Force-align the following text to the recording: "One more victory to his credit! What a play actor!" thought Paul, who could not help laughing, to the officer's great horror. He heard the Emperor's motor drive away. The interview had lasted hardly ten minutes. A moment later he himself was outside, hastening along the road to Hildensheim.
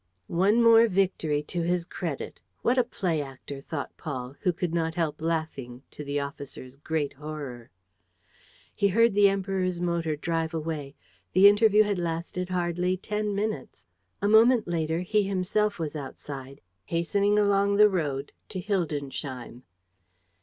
"One 0.25 0.63
more 0.63 0.87
victory 0.87 1.43
to 1.43 1.61
his 1.61 1.85
credit! 1.85 2.39
What 2.63 2.79
a 2.79 2.83
play 2.83 3.21
actor!" 3.21 3.61
thought 3.61 3.95
Paul, 3.97 4.33
who 4.41 4.51
could 4.51 4.73
not 4.73 4.95
help 4.95 5.21
laughing, 5.21 5.83
to 5.91 6.03
the 6.03 6.19
officer's 6.19 6.75
great 6.75 7.13
horror. 7.13 7.69
He 8.73 8.87
heard 8.87 9.13
the 9.13 9.29
Emperor's 9.29 9.79
motor 9.79 10.15
drive 10.15 10.55
away. 10.55 10.95
The 11.33 11.47
interview 11.47 11.83
had 11.83 11.99
lasted 11.99 12.49
hardly 12.49 12.97
ten 12.97 13.35
minutes. 13.35 13.85
A 14.23 14.27
moment 14.27 14.67
later 14.67 15.01
he 15.01 15.21
himself 15.21 15.77
was 15.77 15.95
outside, 15.95 16.61
hastening 16.85 17.37
along 17.37 17.75
the 17.75 17.87
road 17.87 18.31
to 18.49 18.59
Hildensheim. 18.59 19.61